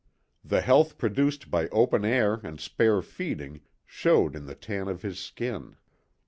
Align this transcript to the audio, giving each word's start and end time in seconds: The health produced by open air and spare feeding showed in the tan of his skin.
The 0.43 0.61
health 0.61 0.97
produced 0.97 1.51
by 1.51 1.67
open 1.67 2.03
air 2.03 2.41
and 2.43 2.59
spare 2.59 3.03
feeding 3.03 3.61
showed 3.85 4.35
in 4.35 4.47
the 4.47 4.55
tan 4.55 4.87
of 4.87 5.03
his 5.03 5.19
skin. 5.19 5.75